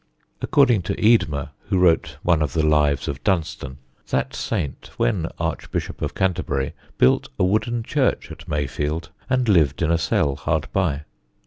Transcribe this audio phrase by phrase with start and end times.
[0.41, 3.77] According to Eadmer, who wrote one of the lives of Dunstan,
[4.09, 9.91] that Saint, when Archbishop of Canterbury, built a wooden church at Mayfield and lived in
[9.91, 11.03] a cell hard by.